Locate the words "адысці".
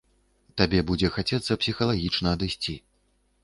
2.39-2.79